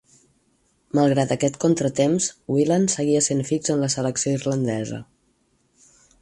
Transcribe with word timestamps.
Malgrat 0.99 1.33
aquest 1.35 1.59
contratemps, 1.65 2.29
Whelan 2.55 2.87
seguia 2.95 3.21
sent 3.27 3.45
fix 3.51 3.75
en 3.75 3.85
la 3.85 3.91
selecció 3.97 4.35
irlandesa. 4.39 5.03